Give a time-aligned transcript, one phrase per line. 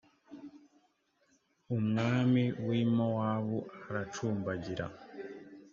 [1.77, 4.85] umwami wi mowabu aracumbagira.